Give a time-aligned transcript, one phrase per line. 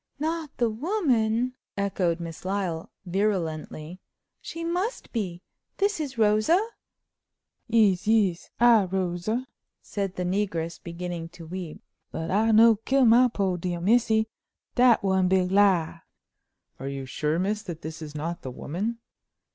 [0.17, 3.99] "Not the woman?" echoed Miss Lyle, virulently.
[4.41, 5.43] "She must be!
[5.77, 6.59] This is Rosa!"
[7.67, 8.49] "Yis, yis!
[8.59, 9.45] I Rosa,"
[9.79, 14.27] said the negress, beginning to weep, "but I no kill my poo' dear missy.
[14.73, 16.01] Dat one big lie."
[16.79, 18.97] "Are you sure, miss, that this is not the woman?"